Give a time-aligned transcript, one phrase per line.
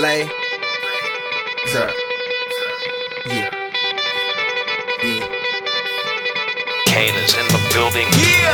[0.00, 0.24] Lay.
[1.66, 1.92] Sir.
[3.28, 3.52] Yeah.
[5.04, 5.28] Yeah.
[6.86, 8.08] Kane is in the building.
[8.16, 8.48] Yeah.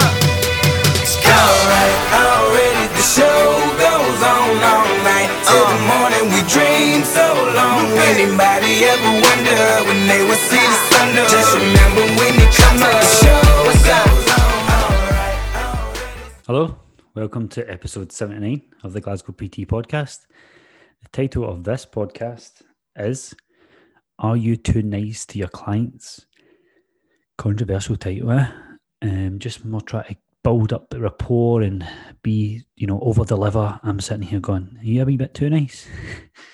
[1.22, 5.30] Alright, already the show goes on all night.
[5.30, 5.54] Uh.
[5.54, 7.22] Till the morning we dream so
[7.54, 7.94] long.
[7.94, 10.90] Anybody ever wonder when they will see the ah.
[10.90, 11.14] sun?
[11.30, 14.10] Just remember when you come up, the show goes on.
[14.74, 16.42] Alright, already.
[16.48, 16.76] Hello,
[17.14, 20.26] welcome to episode 79 of the Glasgow PT podcast.
[21.06, 22.62] The title of this podcast
[22.96, 23.32] is
[24.18, 26.26] Are You Too Nice to Your Clients?
[27.38, 28.48] Controversial title, eh?
[29.02, 31.86] Um, just more try to build up the rapport and
[32.22, 33.78] be, you know, over deliver.
[33.84, 35.86] I'm sitting here going, Are you a wee bit too nice?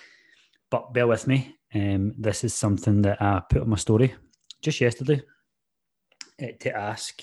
[0.71, 1.57] but bear with me.
[1.75, 4.15] Um, this is something that I put on my story
[4.61, 5.23] just yesterday
[6.43, 7.23] uh, to ask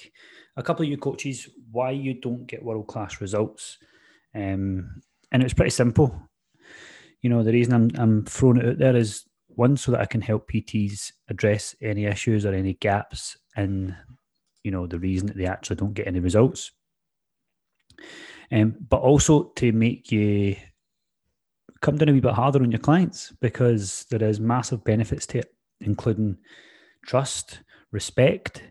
[0.57, 3.77] a couple of you coaches why you don't get world class results.
[4.33, 6.28] Um, and it was pretty simple.
[7.21, 10.05] You know, the reason I'm, I'm throwing it out there is one, so that I
[10.05, 13.95] can help PTs address any issues or any gaps in,
[14.63, 16.71] you know, the reason that they actually don't get any results.
[18.51, 20.55] Um, but also to make you
[21.81, 25.39] come down a wee bit harder on your clients because there is massive benefits to
[25.39, 26.37] it, including
[27.05, 27.59] trust,
[27.91, 28.63] respect,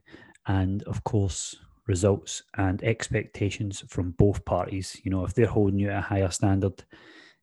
[0.46, 5.00] and of course, results and expectations from both parties.
[5.04, 6.84] You know, if they're holding you at a higher standard,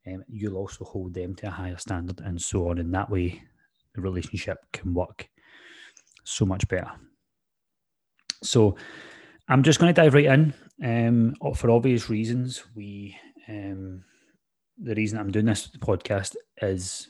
[0.08, 2.80] um, you'll also hold them to a higher standard, and so on.
[2.80, 3.42] And that way,
[3.94, 5.30] the relationship can work
[6.24, 6.92] so much better.
[8.44, 8.76] So,
[9.48, 10.54] I'm just going to dive right in.
[10.84, 13.16] Um, for obvious reasons, we
[13.48, 14.04] um,
[14.78, 17.08] the reason I'm doing this podcast is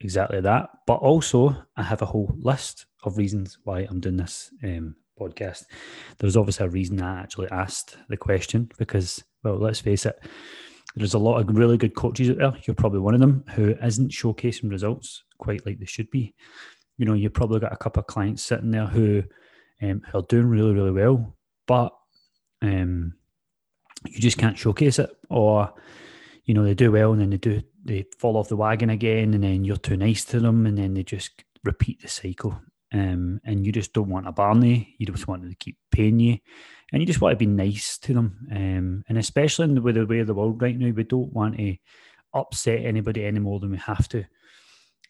[0.00, 0.68] exactly that.
[0.86, 5.64] But also, I have a whole list of reasons why I'm doing this um, podcast.
[6.18, 10.18] There's obviously a reason I actually asked the question because, well, let's face it,
[10.96, 12.56] there's a lot of really good coaches out there.
[12.64, 16.34] You're probably one of them who isn't showcasing results quite like they should be.
[16.98, 19.22] You know, you've probably got a couple of clients sitting there who,
[19.82, 21.92] um, who are doing really, really well, but
[22.62, 23.14] um,
[24.06, 25.72] you just can't showcase it, or
[26.44, 29.34] you know they do well and then they do they fall off the wagon again,
[29.34, 32.60] and then you're too nice to them, and then they just repeat the cycle.
[32.92, 34.96] Um, and you just don't want a Barney.
[34.98, 36.38] You just want them to keep paying you,
[36.92, 38.48] and you just want to be nice to them.
[38.50, 41.32] Um, and especially in the, with the way of the world right now, we don't
[41.32, 41.76] want to
[42.34, 44.24] upset anybody any more than we have to.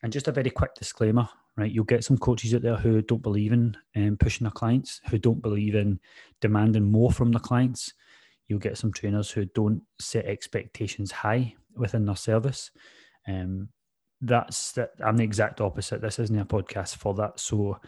[0.02, 1.70] And just a very quick disclaimer, right?
[1.70, 5.18] You'll get some coaches out there who don't believe in um, pushing their clients, who
[5.18, 6.00] don't believe in
[6.40, 7.92] demanding more from their clients.
[8.48, 12.70] You'll get some trainers who don't set expectations high within their service.
[13.28, 13.68] Um,
[14.20, 14.90] that's that.
[15.04, 16.00] I'm the exact opposite.
[16.00, 17.38] This isn't a podcast for that.
[17.40, 17.78] So,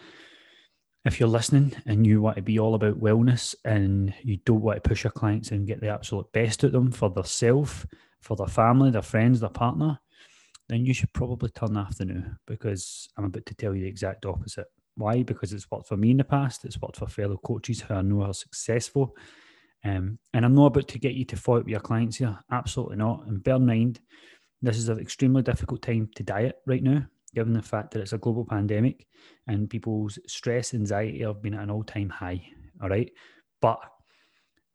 [1.04, 4.82] if you're listening and you want to be all about wellness and you don't want
[4.82, 7.86] to push your clients and get the absolute best out them for their self,
[8.20, 9.98] for their family, their friends, their partner,
[10.68, 14.26] then you should probably turn the afternoon because I'm about to tell you the exact
[14.26, 14.66] opposite.
[14.94, 15.22] Why?
[15.22, 16.64] Because it's worked for me in the past.
[16.64, 19.16] It's worked for fellow coaches who I know are successful.
[19.84, 22.38] Um, and I'm not about to get you to fight with your clients here.
[22.50, 23.26] Absolutely not.
[23.26, 24.00] And bear in mind,
[24.60, 28.12] this is an extremely difficult time to diet right now, given the fact that it's
[28.12, 29.06] a global pandemic
[29.46, 32.42] and people's stress, anxiety have been at an all-time high.
[32.82, 33.10] All right.
[33.60, 33.78] But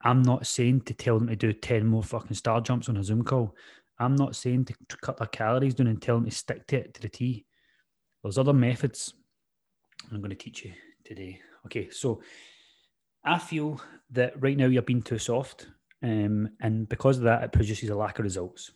[0.02, 3.04] I'm not saying to tell them to do 10 more fucking star jumps on a
[3.04, 3.56] Zoom call.
[4.00, 6.78] I'm not saying to to cut their calories down and tell them to stick to
[6.78, 7.46] it to the T.
[8.24, 9.14] There's other methods
[10.12, 10.74] I'm going to teach you
[11.04, 11.40] today.
[11.66, 12.22] Okay, so
[13.24, 13.82] I feel
[14.12, 15.68] that right now you're being too soft,
[16.04, 18.72] um, and because of that, it produces a lack of results.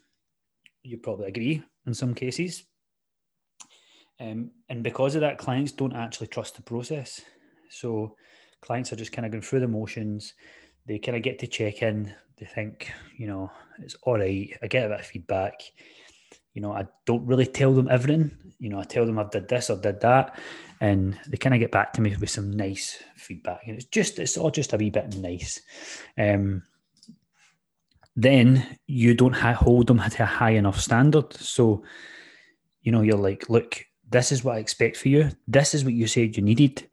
[0.84, 2.64] You probably agree in some cases.
[4.22, 7.22] Um, and because of that, clients don't actually trust the process.
[7.70, 8.16] So
[8.62, 10.36] clients are just kind of going through the motions.
[10.86, 12.14] They kind of get to check in.
[12.38, 14.56] They think, you know, it's all right.
[14.62, 15.62] I get a bit of feedback.
[16.54, 18.30] You know, I don't really tell them everything.
[18.60, 20.38] You know, I tell them I've did this or did that,
[20.82, 23.62] and they kind of get back to me with some nice feedback.
[23.66, 25.62] And it's just, it's all just a wee bit nice.
[26.18, 26.64] Um,
[28.16, 31.34] then you don't hold them to a high enough standard.
[31.34, 31.84] So,
[32.82, 35.30] you know, you're like, look, this is what I expect for you.
[35.48, 36.88] This is what you said you needed.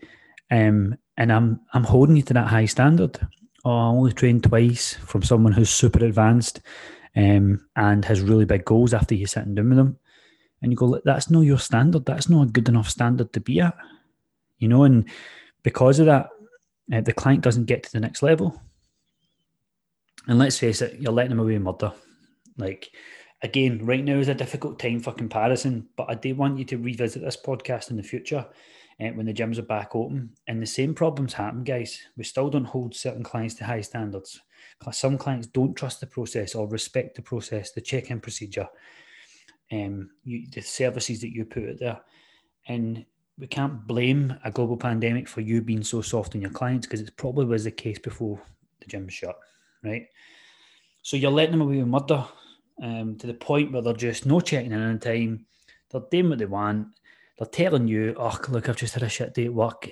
[0.50, 3.18] Um, and I'm I'm holding you to that high standard.
[3.64, 6.60] Oh, I only trained twice from someone who's super advanced
[7.16, 9.98] um, and has really big goals after you sitting down with them.
[10.62, 12.04] And you go, that's not your standard.
[12.04, 13.76] That's not a good enough standard to be at.
[14.58, 15.08] You know, and
[15.62, 16.30] because of that,
[16.92, 18.60] uh, the client doesn't get to the next level.
[20.26, 21.92] And let's face it, you're letting them away with murder.
[22.56, 22.90] Like,
[23.42, 26.78] again, right now is a difficult time for comparison, but I do want you to
[26.78, 28.46] revisit this podcast in the future
[29.00, 30.30] uh, when the gyms are back open.
[30.46, 32.00] And the same problems happen, guys.
[32.16, 34.40] We still don't hold certain clients to high standards.
[34.92, 38.68] Some clients don't trust the process or respect the process, the check in procedure.
[39.72, 42.00] um, you, the services that you put out there.
[42.66, 43.04] And
[43.38, 47.00] we can't blame a global pandemic for you being so soft on your clients because
[47.00, 48.40] it probably was the case before
[48.80, 49.38] the gym shut,
[49.84, 50.06] right?
[51.02, 52.26] So you're letting them away with murder
[52.82, 55.46] um, to the point where they're just no checking in on time.
[55.90, 56.88] They're doing what they want.
[57.38, 59.88] They're telling you, oh, look, I've just had a shit day at work.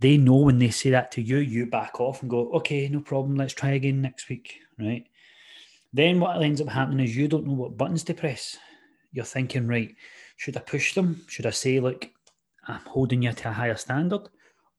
[0.00, 3.00] They know when they say that to you, you back off and go, okay, no
[3.00, 3.36] problem.
[3.36, 5.06] Let's try again next week, right?
[5.92, 8.56] Then what ends up happening is you don't know what buttons to press.
[9.12, 9.94] You're thinking, right,
[10.36, 11.24] should I push them?
[11.28, 12.12] Should I say, like,
[12.66, 14.28] I'm holding you to a higher standard?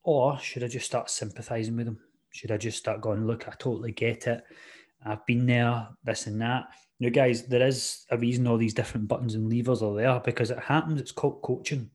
[0.04, 2.00] Or should I just start sympathizing with them?
[2.32, 4.44] Should I just start going, look, I totally get it.
[5.06, 6.66] I've been there, this and that.
[7.00, 10.50] Know, guys, there is a reason all these different buttons and levers are there because
[10.50, 11.00] it happens.
[11.00, 11.90] It's called coaching.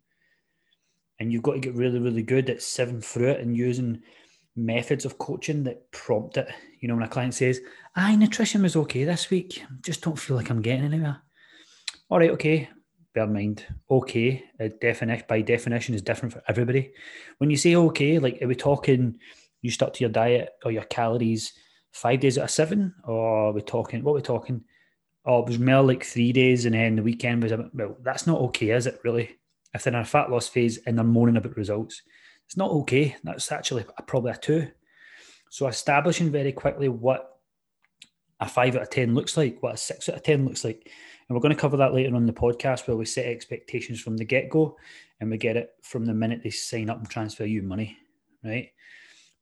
[1.18, 4.02] And you've got to get really, really good at sieving through it and using
[4.56, 6.48] methods of coaching that prompt it.
[6.80, 7.60] You know, when a client says,
[7.96, 11.20] Aye, nutrition was okay this week, just don't feel like I'm getting anywhere.
[12.10, 12.68] All right, okay,
[13.14, 16.92] bear in mind, okay, by definition is different for everybody.
[17.38, 19.18] When you say okay, like are we talking
[19.62, 21.52] you stuck to your diet or your calories
[21.92, 24.64] five days out of seven, or are we talking what are we talking?
[25.30, 27.96] Oh, it was more like three days and then the weekend was a bit, well,
[28.02, 29.38] that's not okay, is it really?
[29.72, 32.02] If they're in a fat loss phase and they're moaning about results,
[32.46, 33.14] it's not okay.
[33.22, 34.66] That's actually probably a two.
[35.48, 37.38] So establishing very quickly what
[38.40, 40.90] a five out of ten looks like, what a six out of ten looks like,
[41.28, 44.16] and we're going to cover that later on the podcast where we set expectations from
[44.16, 44.76] the get go
[45.20, 47.96] and we get it from the minute they sign up and transfer you money,
[48.42, 48.70] right?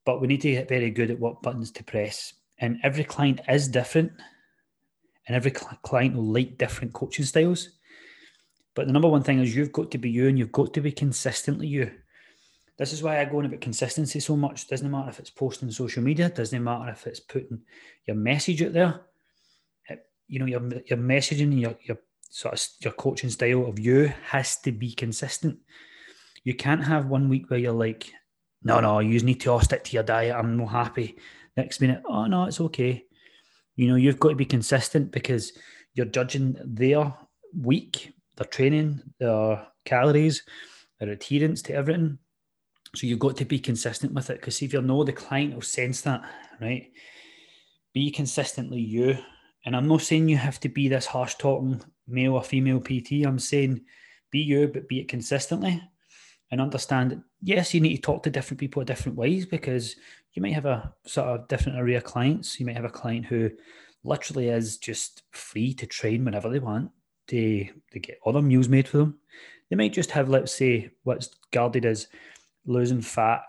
[0.05, 2.35] But we need to get very good at what buttons to press.
[2.59, 4.13] And every client is different
[5.29, 7.69] and every client will like different coaching styles.
[8.75, 10.81] But the number one thing is you've got to be you and you've got to
[10.81, 11.93] be consistently you.
[12.79, 14.69] This is why I go on about consistency so much.
[14.69, 17.61] Doesn't matter if it's posting social media, doesn't matter if it's putting
[18.07, 19.01] your message out there
[20.29, 21.99] you know your your messaging, and your your
[22.31, 25.59] sort of your coaching style of you has to be consistent.
[26.45, 28.13] You can't have one week where you're like,
[28.63, 30.37] no, no, you need to all stick to your diet.
[30.37, 31.19] I'm not happy.
[31.57, 33.07] Next minute, oh no, it's okay.
[33.79, 35.53] You know, you've got to be consistent because
[35.95, 37.15] you're judging their
[37.57, 40.43] week, their training, their calories,
[40.99, 42.19] their adherence to everything.
[42.97, 45.63] So you've got to be consistent with it because if you know the client will
[45.63, 46.23] sense that,
[46.61, 46.91] right?
[47.95, 49.17] Be consistently you
[49.65, 53.25] and I'm not saying you have to be this harsh talking male or female PT.
[53.25, 53.83] I'm saying
[54.33, 55.81] be you, but be it consistently
[56.51, 59.95] and understand that, yes, you need to talk to different people in different ways because
[60.39, 62.61] you might have a sort of different array of clients.
[62.61, 63.51] You might have a client who
[64.05, 66.93] literally is just free to train whenever they want.
[67.27, 69.19] They, they get other meals made for them.
[69.69, 72.07] They might just have, let's say, what's guarded as
[72.67, 73.43] losing fat,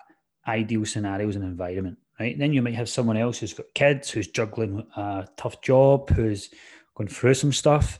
[0.48, 2.38] ideal scenarios and environment right?
[2.38, 6.50] Then you might have someone else who's got kids, who's juggling a tough job, who's
[6.96, 8.00] going through some stuff.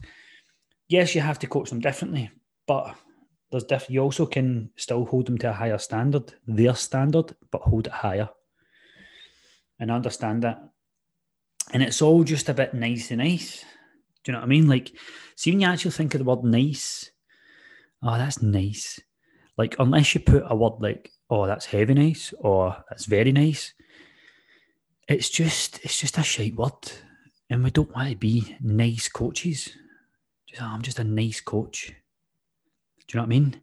[0.88, 2.32] Yes, you have to coach them differently,
[2.68, 2.96] but
[3.52, 7.62] there's diff- you also can still hold them to a higher standard, their standard, but
[7.62, 8.28] hold it higher.
[9.80, 10.62] And understand that.
[11.72, 13.64] And it's all just a bit nice and nice.
[14.24, 14.68] Do you know what I mean?
[14.68, 14.92] Like,
[15.36, 17.12] see when you actually think of the word nice,
[18.04, 19.00] oh, that's nice.
[19.58, 23.74] Like, unless you put a word like, oh, that's heavy nice, or that's very nice,
[25.08, 26.92] it's just it's just a shite word,
[27.50, 29.70] and we don't want to be nice coaches.
[30.48, 31.94] Just, oh, I'm just a nice coach.
[33.08, 33.62] Do you know what I mean?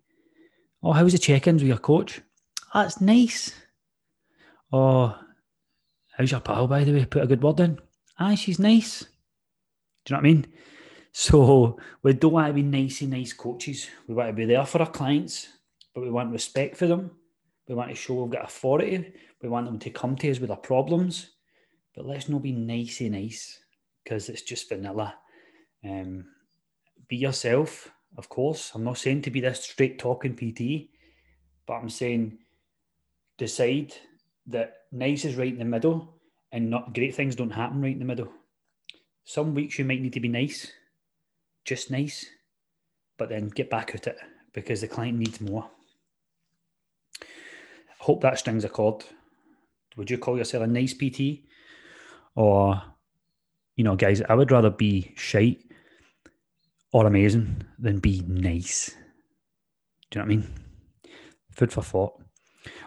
[0.82, 2.20] Oh, how's the check-ins with your coach?
[2.72, 3.52] Ah, oh, that's nice.
[4.72, 5.18] Oh,
[6.16, 7.04] how's your pal, by the way?
[7.04, 7.78] Put a good word in.
[8.18, 9.00] Ah, she's nice.
[10.04, 10.46] Do you know what I mean?
[11.12, 13.88] So we don't want to be nicey, nice coaches.
[14.06, 15.48] We want to be there for our clients,
[15.94, 17.10] but we want respect for them.
[17.68, 19.12] We want to show we've got authority.
[19.42, 21.30] We want them to come to us with their problems
[21.96, 23.58] but let's not be nicey nice
[24.04, 25.14] because it's just vanilla.
[25.82, 26.26] Um,
[27.08, 28.72] be yourself, of course.
[28.74, 30.90] I'm not saying to be this straight talking PT,
[31.66, 32.38] but I'm saying
[33.38, 33.94] decide
[34.46, 36.14] that nice is right in the middle
[36.52, 38.32] and not great things don't happen right in the middle.
[39.24, 40.70] Some weeks you might need to be nice,
[41.64, 42.26] just nice,
[43.18, 44.16] but then get back at it
[44.52, 45.68] because the client needs more.
[47.20, 49.04] I hope that strings a chord.
[49.96, 51.46] Would you call yourself a nice PT?
[52.36, 52.80] or
[53.74, 55.60] you know, guys, I would rather be shite
[56.92, 58.94] or amazing than be nice.
[60.10, 60.54] Do you know what I mean?
[61.50, 62.22] Food for thought.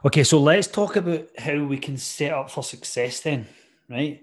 [0.06, 3.48] Okay, so let's talk about how we can set up for success then,
[3.90, 4.22] right?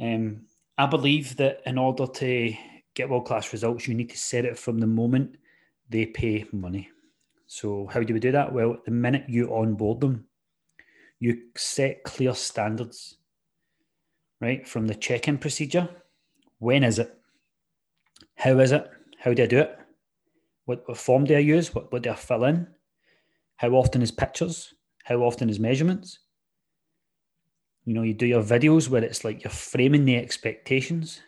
[0.00, 0.42] Um,
[0.76, 2.54] I believe that in order to
[2.94, 5.36] get world class results, you need to set it from the moment
[5.88, 6.90] they pay money.
[7.46, 8.52] So, how do we do that?
[8.52, 10.26] Well, the minute you onboard them,
[11.20, 13.18] you set clear standards
[14.40, 15.88] right, from the check in procedure.
[16.58, 17.16] When is it?
[18.36, 18.90] How is it?
[19.18, 19.78] How do I do it?
[20.66, 21.74] What, what form do I use?
[21.74, 22.66] What, what do I fill in?
[23.56, 24.74] How often is pictures?
[25.04, 26.18] How often is measurements?
[27.84, 31.20] You know, you do your videos where it's like you're framing the expectations.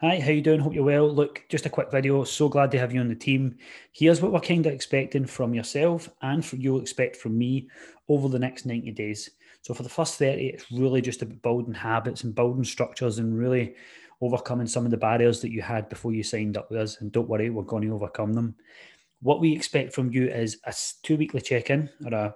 [0.00, 0.58] Hi, how you doing?
[0.58, 1.08] Hope you're well.
[1.08, 2.24] Look, just a quick video.
[2.24, 3.56] So glad to have you on the team.
[3.92, 7.68] Here's what we're kind of expecting from yourself and from you'll expect from me
[8.08, 9.30] over the next 90 days.
[9.60, 13.38] So for the first 30, it's really just about building habits and building structures and
[13.38, 13.76] really
[14.20, 17.00] overcoming some of the barriers that you had before you signed up with us.
[17.00, 18.56] And don't worry, we're going to overcome them.
[19.20, 20.74] What we expect from you is a
[21.04, 22.34] two weekly check in or a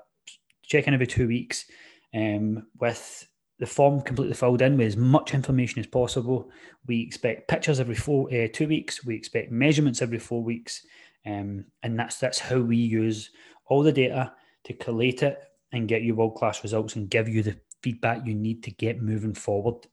[0.66, 1.66] check in every two weeks
[2.14, 6.50] um, with the form completely filled in with as much information as possible.
[6.86, 9.04] We expect pictures every four, uh, two weeks.
[9.04, 10.84] We expect measurements every four weeks,
[11.24, 13.30] um, and that's that's how we use
[13.66, 14.32] all the data
[14.64, 15.42] to collate it
[15.72, 19.02] and get you world class results and give you the feedback you need to get
[19.02, 19.86] moving forward.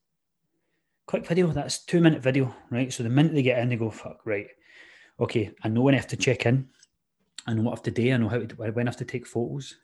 [1.06, 1.48] Quick video.
[1.48, 2.92] That's two minute video, right?
[2.92, 4.48] So the minute they get in, they go, "Fuck, right,
[5.20, 5.52] okay.
[5.64, 6.68] I know when I have to check in.
[7.48, 8.12] I know what I.
[8.12, 9.76] I know how to, when I have to take photos."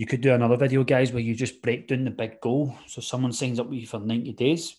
[0.00, 2.74] You could do another video, guys, where you just break down the big goal.
[2.86, 4.76] So someone signs up with you for 90 days.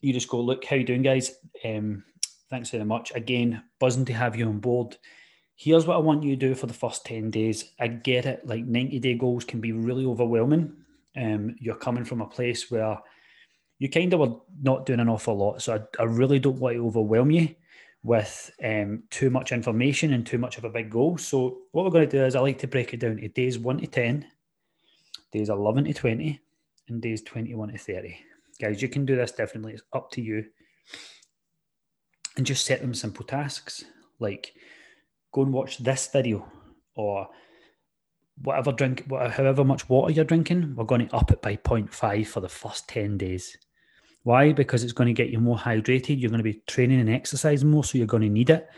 [0.00, 1.34] You just go, look, how you doing, guys?
[1.62, 2.04] Um,
[2.48, 3.12] thanks very much.
[3.14, 4.96] Again, buzzing to have you on board.
[5.56, 7.72] Here's what I want you to do for the first 10 days.
[7.78, 10.72] I get it, like 90 day goals can be really overwhelming.
[11.14, 12.98] Um, you're coming from a place where
[13.78, 15.60] you kind of were not doing an awful lot.
[15.60, 17.54] So I, I really don't want to overwhelm you
[18.02, 21.18] with um, too much information and too much of a big goal.
[21.18, 23.58] So what we're going to do is I like to break it down to days
[23.58, 24.26] 1 to 10,
[25.32, 26.40] days 11 to 20,
[26.88, 28.16] and days 21 to 30.
[28.60, 29.74] Guys, you can do this differently.
[29.74, 30.46] It's up to you.
[32.36, 33.84] And just set them simple tasks
[34.18, 34.54] like
[35.32, 36.46] go and watch this video
[36.94, 37.28] or
[38.42, 42.40] whatever drink, however much water you're drinking, we're going to up it by 0.5 for
[42.40, 43.56] the first 10 days.
[44.22, 44.52] Why?
[44.52, 46.20] Because it's going to get you more hydrated.
[46.20, 48.68] You're going to be training and exercising more, so you're going to need it.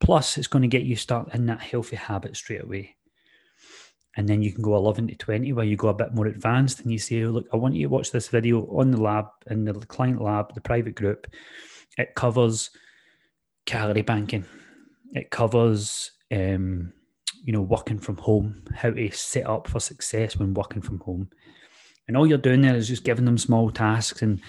[0.00, 2.96] Plus, it's going to get you start in that healthy habit straight away.
[4.16, 6.80] And then you can go 11 to 20, where you go a bit more advanced
[6.80, 9.64] and you say, Look, I want you to watch this video on the lab, in
[9.64, 11.26] the client lab, the private group.
[11.96, 12.70] It covers
[13.66, 14.44] calorie banking,
[15.12, 16.92] it covers, um,
[17.42, 21.28] you know, working from home, how to set up for success when working from home.
[22.06, 24.40] And all you're doing there is just giving them small tasks and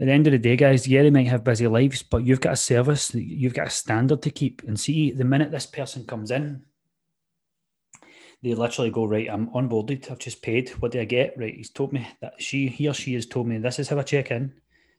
[0.00, 2.40] at the end of the day, guys, yeah, they might have busy lives, but you've
[2.40, 4.62] got a service, you've got a standard to keep.
[4.66, 6.62] And see, the minute this person comes in,
[8.42, 10.70] they literally go, right, I'm onboarded, I've just paid.
[10.80, 11.34] What do I get?
[11.36, 13.98] Right, he's told me that she, he or she has told me this is how
[13.98, 14.52] I check in,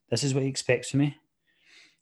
[0.10, 1.18] this is what he expects from me.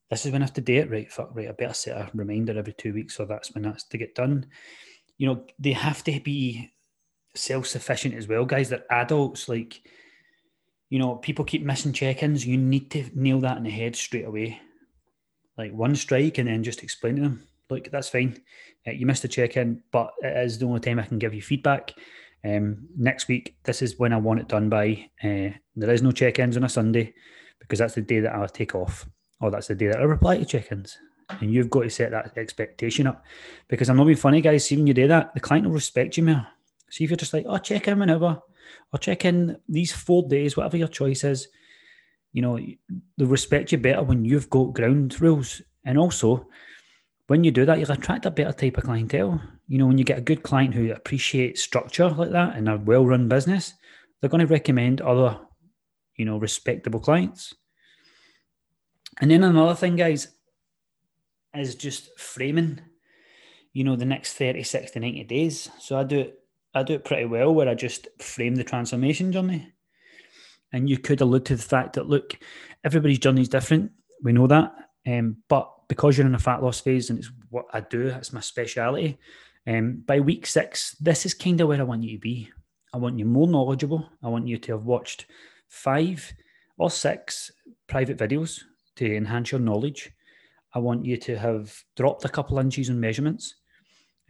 [0.10, 0.92] This is when I have to do it.
[0.92, 3.86] Right, fuck, right, I better set a reminder every two weeks, so that's when that's
[3.86, 4.46] to get done.
[5.18, 6.72] You know, they have to be
[7.34, 8.70] self sufficient as well, guys.
[8.70, 9.82] They're adults, like
[10.92, 12.46] you know, people keep missing check-ins.
[12.46, 14.60] You need to nail that in the head straight away.
[15.58, 18.42] Like one strike and then just explain to them, look, that's fine.
[18.86, 21.42] Uh, you missed a check-in, but it is the only time I can give you
[21.42, 21.94] feedback.
[22.44, 25.10] Um, next week, this is when I want it done by.
[25.24, 27.14] Uh, there is no check-ins on a Sunday
[27.60, 29.08] because that's the day that I'll take off,
[29.40, 30.98] or that's the day that I reply to check-ins.
[31.40, 33.24] And you've got to set that expectation up
[33.70, 34.66] because I'm not being funny, guys.
[34.66, 36.46] See, when you do that, the client will respect you more.
[36.90, 38.42] See if you're just like, oh, check in whenever
[38.94, 41.48] or check in these four days, whatever your choice is.
[42.34, 45.62] You know, they respect you better when you've got ground rules.
[45.84, 46.48] And also,
[47.28, 49.42] when you do that, you'll attract a better type of clientele.
[49.68, 52.78] You know, when you get a good client who appreciates structure like that and a
[52.78, 53.74] well run business,
[54.20, 55.40] they're going to recommend other,
[56.16, 57.54] you know, respectable clients.
[59.20, 60.30] And then another thing, guys,
[61.54, 62.80] is just framing,
[63.74, 65.70] you know, the next 30, 60, 90 days.
[65.80, 66.41] So I do it
[66.74, 69.72] I do it pretty well where I just frame the transformation journey.
[70.74, 72.38] And you could allude to the fact that, look,
[72.84, 73.92] everybody's journey is different.
[74.24, 74.74] We know that.
[75.06, 78.32] Um, but because you're in a fat loss phase and it's what I do, it's
[78.32, 79.18] my speciality.
[79.68, 82.50] Um, by week six, this is kind of where I want you to be.
[82.94, 84.10] I want you more knowledgeable.
[84.24, 85.26] I want you to have watched
[85.68, 86.32] five
[86.78, 87.52] or six
[87.88, 88.62] private videos
[88.96, 90.12] to enhance your knowledge.
[90.74, 93.56] I want you to have dropped a couple inches in measurements.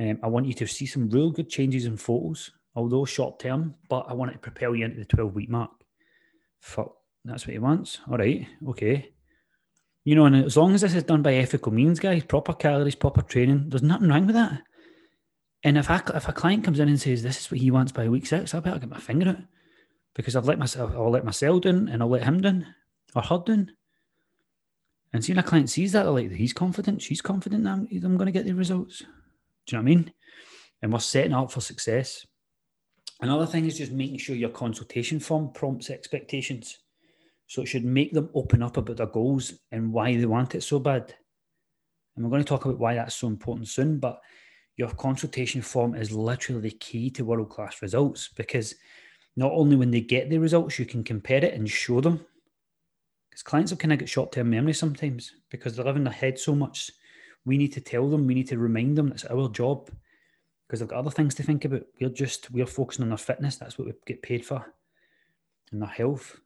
[0.01, 3.75] Um, I want you to see some real good changes in photos, although short term,
[3.88, 5.70] but I want it to propel you into the 12 week mark.
[6.60, 8.00] Fuck, that's what he wants.
[8.10, 9.12] All right, okay.
[10.03, 12.96] You know, and as long as this is done by ethical means, guys, proper calories,
[12.96, 14.63] proper training, there's nothing wrong with that.
[15.63, 17.91] And if I, if a client comes in and says this is what he wants
[17.91, 19.38] by week six, I better get my finger out
[20.15, 22.65] because I've let myself, I'll let myself down and I'll let him down
[23.13, 23.72] or her down.
[25.13, 28.25] And seeing a client sees that, they're like, he's confident, she's confident I'm, I'm going
[28.25, 29.03] to get the results.
[29.65, 30.13] Do you know what I mean?
[30.82, 32.25] And we're setting up for success.
[33.22, 36.80] Another thing is just making sure your consultation form prompts expectations.
[37.48, 40.63] So it should make them open up about their goals and why they want it
[40.63, 41.13] so bad.
[42.15, 44.00] And we're going to talk about why that's so important soon.
[44.00, 44.20] But
[44.77, 48.74] your consultation form is literally the key to world class results because
[49.36, 52.25] not only when they get the results, you can compare it and show them.
[53.30, 56.13] Because clients will kind of get short term memory sometimes because they live in their
[56.13, 56.89] head so much.
[57.45, 59.89] We need to tell them, we need to remind them it's our job
[60.67, 61.83] because they've got other things to think about.
[62.00, 63.57] We're just, we're focusing on their fitness.
[63.57, 64.65] That's what we get paid for
[65.71, 66.39] and their health.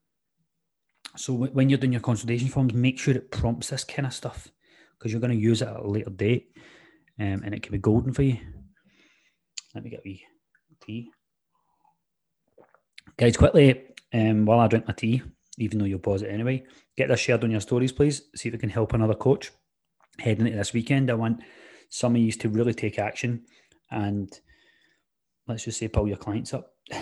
[1.17, 4.49] So when you're doing your consultation forms, make sure it prompts this kind of stuff
[4.97, 6.55] because you're going to use it at a later date
[7.19, 8.37] um, and it can be golden for you.
[9.73, 10.23] Let me get a wee
[10.81, 11.11] tea.
[13.17, 13.83] Guys, quickly,
[14.13, 15.21] um, while I drink my tea,
[15.57, 16.65] even though you'll pause it anyway,
[16.97, 18.23] get this shared on your stories, please.
[18.35, 19.51] See if it can help another coach
[20.19, 21.09] heading into this weekend.
[21.09, 21.41] I want
[21.89, 23.45] some of you to really take action
[23.91, 24.29] and
[25.47, 26.73] let's just say pull your clients up.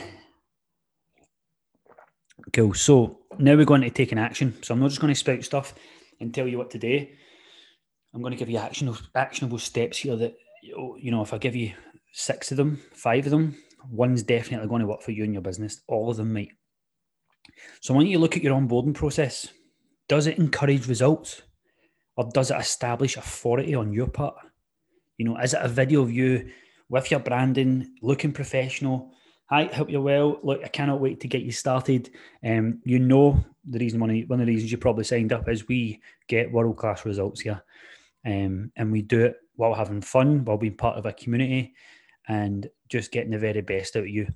[2.52, 2.74] Cool.
[2.74, 4.56] So now we're going to take an action.
[4.64, 5.74] So I'm not just going to spout stuff
[6.20, 7.08] and tell you what to do.
[8.14, 11.56] I'm going to give you actionable, actionable steps here that, you know, if I give
[11.56, 11.74] you
[12.12, 13.56] six of them, five of them,
[13.90, 15.82] one's definitely going to work for you and your business.
[15.88, 16.50] All of them might.
[17.82, 19.48] So I want you to look at your onboarding process.
[20.08, 21.42] Does it encourage results
[22.16, 24.36] or does it establish authority on your part?
[25.18, 26.50] You know, is it a video of you
[26.90, 29.14] with your branding, looking professional,
[29.54, 30.40] Hi, hope you're well.
[30.42, 32.10] Look, I cannot wait to get you started.
[32.44, 35.48] Um, you know the reason one of, one of the reasons you probably signed up
[35.48, 37.62] is we get world class results here,
[38.26, 41.76] um, and we do it while having fun, while being part of a community,
[42.28, 44.28] and just getting the very best out of you.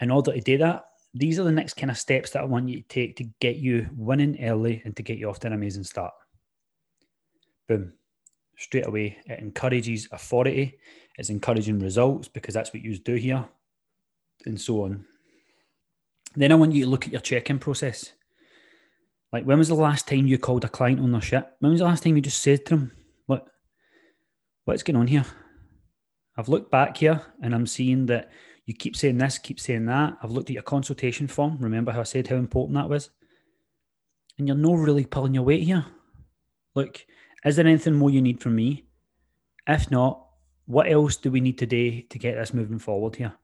[0.00, 2.68] In order to do that, these are the next kind of steps that I want
[2.68, 5.52] you to take to get you winning early and to get you off to an
[5.54, 6.12] amazing start.
[7.68, 7.92] Boom.
[8.56, 10.78] Straight away, it encourages authority.
[11.18, 13.44] It's encouraging results because that's what you do here
[14.46, 15.04] and so on.
[16.36, 18.12] Then I want you to look at your check-in process.
[19.32, 21.44] Like, when was the last time you called a client on their shit?
[21.60, 22.92] When was the last time you just said to them,
[23.26, 23.46] "What,
[24.64, 25.24] what's going on here?"
[26.36, 28.30] I've looked back here and I'm seeing that
[28.66, 30.18] you keep saying this, keep saying that.
[30.22, 31.58] I've looked at your consultation form.
[31.60, 33.10] Remember how I said how important that was?
[34.38, 35.86] And you're not really pulling your weight here.
[36.74, 37.04] Look,
[37.44, 38.84] is there anything more you need from me?
[39.66, 40.26] If not,
[40.66, 43.34] what else do we need today to get this moving forward here?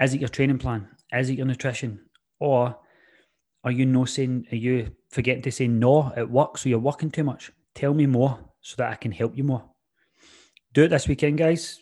[0.00, 0.88] Is it your training plan?
[1.12, 2.00] Is it your nutrition?
[2.40, 2.76] Or
[3.62, 6.58] are you no saying, are you forgetting to say no at work?
[6.58, 7.52] So you're working too much?
[7.74, 9.64] Tell me more so that I can help you more.
[10.72, 11.80] Do it this weekend, guys.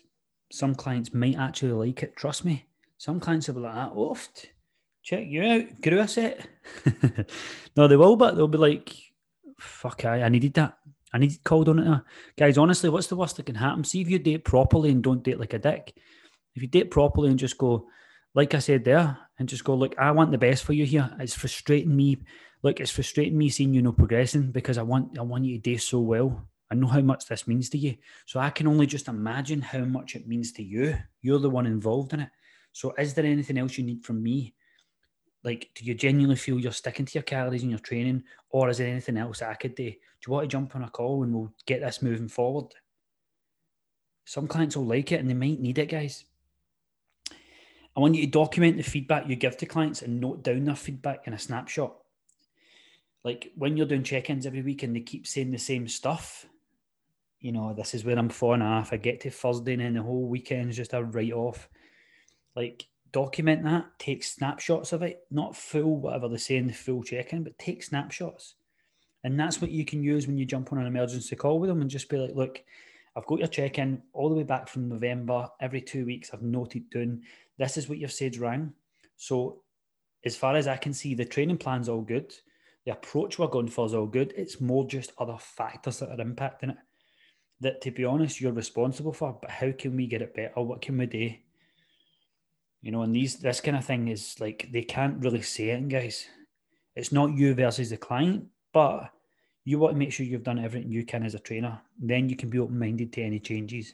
[0.51, 2.15] Some clients might actually like it.
[2.15, 2.65] Trust me.
[2.97, 4.49] Some clients will be like, ah, that, oft.
[5.01, 5.81] Check you out.
[5.81, 6.47] Grew a set.
[7.75, 8.95] no, they will, but they'll be like,
[9.59, 10.77] fuck, I, I needed that.
[11.13, 12.01] I needed called on it.
[12.37, 13.83] Guys, honestly, what's the worst that can happen?
[13.83, 15.93] See if you date properly and don't date like a dick.
[16.55, 17.87] If you date properly and just go,
[18.33, 21.15] like I said there, and just go, look, I want the best for you here.
[21.19, 22.17] It's frustrating me.
[22.61, 25.61] Look, it's frustrating me seeing you not progressing because I want I want you to
[25.61, 26.47] do so well.
[26.71, 27.95] I know how much this means to you.
[28.25, 30.97] So I can only just imagine how much it means to you.
[31.21, 32.29] You're the one involved in it.
[32.71, 34.55] So is there anything else you need from me?
[35.43, 38.23] Like, do you genuinely feel you're sticking to your calories and your training?
[38.49, 39.89] Or is there anything else that I could do?
[39.89, 42.73] Do you want to jump on a call and we'll get this moving forward?
[44.25, 46.23] Some clients will like it and they might need it, guys.
[47.95, 50.75] I want you to document the feedback you give to clients and note down their
[50.75, 51.95] feedback in a snapshot.
[53.23, 56.45] Like when you're doing check ins every week and they keep saying the same stuff,
[57.39, 58.93] you know, this is where I'm four and a half.
[58.93, 61.69] I get to Thursday and then the whole weekend is just a write off.
[62.55, 67.31] Like document that, take snapshots of it, not full, whatever they're saying, the full check
[67.31, 68.55] in, but take snapshots.
[69.23, 71.81] And that's what you can use when you jump on an emergency call with them
[71.81, 72.61] and just be like, look,
[73.15, 75.47] I've got your check in all the way back from November.
[75.61, 77.21] Every two weeks, I've noted down
[77.57, 78.73] this is what you've said rang.
[79.15, 79.61] So,
[80.25, 82.33] as far as I can see, the training plan's all good.
[82.85, 84.33] The approach we're going for is all good.
[84.35, 86.77] It's more just other factors that are impacting it.
[87.61, 89.37] That, to be honest, you're responsible for.
[89.39, 90.61] But how can we get it better?
[90.61, 91.33] What can we do?
[92.83, 95.87] You know, and these this kind of thing is like they can't really say it,
[95.87, 96.27] guys.
[96.97, 99.09] It's not you versus the client, but
[99.63, 101.79] you want to make sure you've done everything you can as a trainer.
[101.97, 103.93] Then you can be open minded to any changes.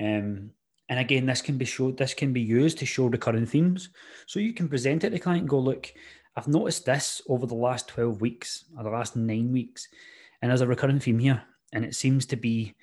[0.00, 0.50] Um,
[0.88, 3.90] and again, this can be showed, this can be used to show recurring themes.
[4.26, 5.92] So you can present it to the client and go, look,
[6.36, 9.88] I've noticed this over the last 12 weeks or the last nine weeks.
[10.40, 11.42] And there's a recurring theme here.
[11.74, 12.74] And it seems to be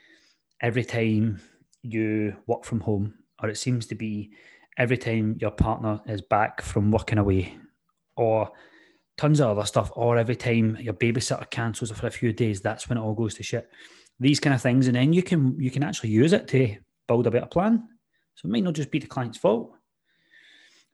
[0.62, 1.42] every time
[1.82, 4.32] you work from home, or it seems to be
[4.78, 7.58] every time your partner is back from working away,
[8.16, 8.52] or
[9.18, 12.90] tons of other stuff, or every time your babysitter cancels for a few days, that's
[12.90, 13.70] when it all goes to shit.
[14.20, 16.76] These kind of things, and then you can you can actually use it to
[17.08, 17.88] build a better plan.
[18.36, 19.74] So it might not just be the client's fault.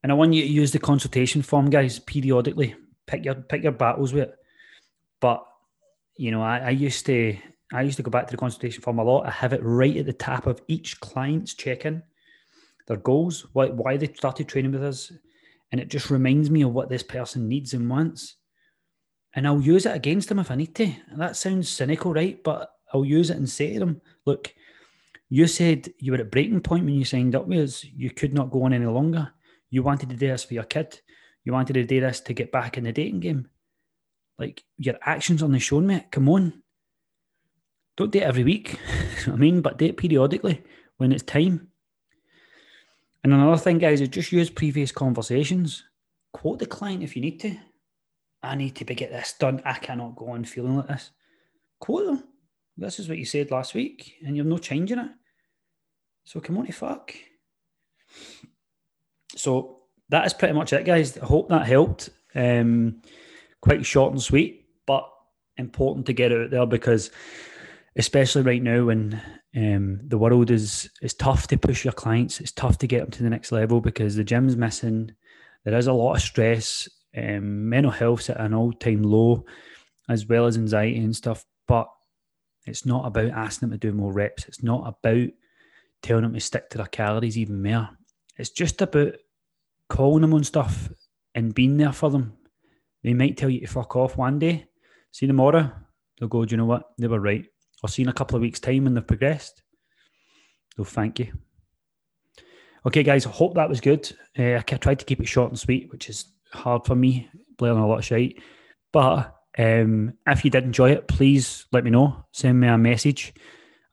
[0.04, 2.76] And I want you to use the consultation form, guys, periodically.
[3.06, 4.36] Pick your pick your battles with it.
[5.20, 5.44] But
[6.18, 7.38] you know, I, I used to
[7.74, 9.26] I used to go back to the consultation form a lot.
[9.26, 12.04] I have it right at the top of each client's check-in,
[12.88, 15.12] their goals, why why they started training with us,
[15.72, 18.36] and it just reminds me of what this person needs and wants.
[19.34, 20.92] And I'll use it against them if I need to.
[21.12, 22.42] And that sounds cynical, right?
[22.44, 24.54] But I'll use it and say to them, look,
[25.30, 27.84] you said you were at breaking point when you signed up with us.
[27.84, 29.32] You could not go on any longer.
[29.70, 31.00] You wanted to do this for your kid.
[31.44, 33.50] You wanted to do this to get back in the dating game.
[34.40, 36.12] Like your actions on the show, mate.
[36.12, 36.64] Come on.
[37.98, 38.80] Don't date every week.
[39.28, 40.64] I mean, but date periodically
[40.98, 41.68] when it's time.
[43.28, 45.84] And another thing, guys, is just use previous conversations.
[46.32, 47.58] Quote the client if you need to.
[48.42, 49.62] I need to get this done.
[49.66, 51.12] I cannot go on feeling like this.
[51.82, 52.24] Quote them.
[52.78, 55.12] This is what you said last week, and you're no changing it.
[56.24, 57.16] So come on to fuck.
[59.36, 61.18] So that is pretty much it, guys.
[61.18, 62.10] I hope that helped.
[62.34, 63.02] Um,
[63.60, 65.06] quite short and sweet, but
[65.58, 67.12] important to get out there because,
[67.98, 69.22] especially right now when
[69.58, 73.12] um, the world is is tough to push your clients, it's tough to get them
[73.12, 75.12] to the next level because the gym's missing.
[75.66, 76.88] There is a lot of stress.
[77.18, 79.46] Um, mental health's at an all time low,
[80.10, 81.44] as well as anxiety and stuff.
[81.68, 81.90] But
[82.68, 84.46] it's not about asking them to do more reps.
[84.48, 85.30] It's not about
[86.04, 87.90] telling them to stick to their calories even more.
[88.38, 89.14] It's just about
[89.90, 90.90] calling them on stuff
[91.34, 92.38] and being there for them.
[93.04, 94.66] They might tell you to fuck off one day.
[95.12, 95.72] See tomorrow,
[96.20, 96.92] they'll go, do you know what?
[97.00, 97.46] They were right.
[97.84, 99.62] Or see in a couple of weeks' time when they've progressed.
[100.76, 101.32] They'll thank you.
[102.86, 104.10] Okay, guys, I hope that was good.
[104.38, 107.80] Uh, I tried to keep it short and sweet, which is hard for me, blaring
[107.80, 108.42] a lot of shite.
[108.94, 112.26] But um, if you did enjoy it, please let me know.
[112.32, 113.34] Send me a message.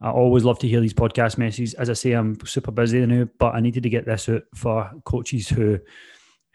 [0.01, 1.75] I always love to hear these podcast messages.
[1.75, 4.91] As I say, I'm super busy now, but I needed to get this out for
[5.05, 5.79] coaches who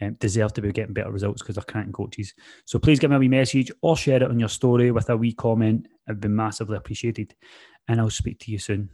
[0.02, 2.34] um, deserve to be getting better results because they're cranking coaches.
[2.66, 5.18] So please give me a wee message or share it on your story with a
[5.18, 5.88] wee comment.
[6.08, 7.36] It'd be massively appreciated.
[7.88, 8.90] And I'll speak to you soon.